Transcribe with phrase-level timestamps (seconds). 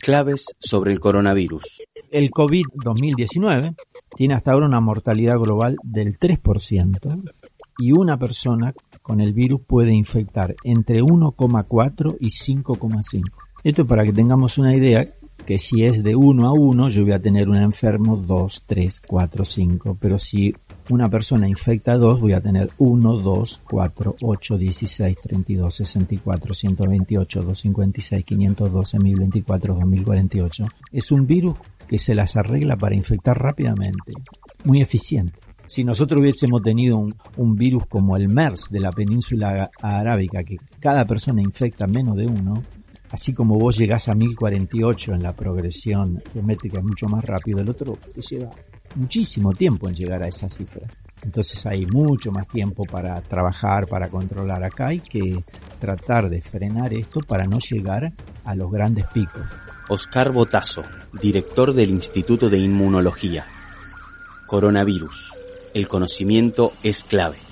[0.00, 1.82] Claves sobre el coronavirus.
[2.10, 3.76] El COVID-2019
[4.16, 7.32] tiene hasta ahora una mortalidad global del 3%
[7.78, 13.24] y una persona con el virus puede infectar entre 1,4 y 5,5.
[13.62, 15.06] Esto para que tengamos una idea
[15.50, 19.02] que si es de 1 a 1 yo voy a tener un enfermo 2, 3,
[19.04, 20.54] 4, 5, pero si
[20.90, 26.54] una persona infecta a 2 voy a tener 1, 2, 4, 8, 16, 32, 64,
[26.54, 30.66] 128, 256, 512, 1024, 2048.
[30.92, 34.12] Es un virus que se las arregla para infectar rápidamente,
[34.62, 35.34] muy eficiente.
[35.66, 40.58] Si nosotros hubiésemos tenido un, un, virus como el MERS de la península arábica, que
[40.78, 42.54] cada persona infecta menos de uno,
[43.10, 47.98] así como vos llegás a 1048 en la progresión geométrica mucho más rápido, el otro
[48.14, 48.50] te lleva
[48.96, 50.86] muchísimo tiempo en llegar a esa cifra.
[51.22, 54.64] Entonces hay mucho más tiempo para trabajar, para controlar.
[54.64, 55.44] Acá hay que
[55.78, 58.12] tratar de frenar esto para no llegar
[58.44, 59.42] a los grandes picos.
[59.88, 60.82] Oscar Botazo,
[61.20, 63.44] director del Instituto de Inmunología.
[64.46, 65.34] Coronavirus.
[65.74, 67.49] El conocimiento es clave.